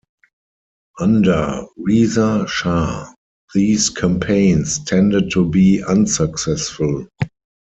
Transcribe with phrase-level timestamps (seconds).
[0.99, 3.13] Under Reza Shah,
[3.53, 7.05] these campaigns tended to be unsuccessful.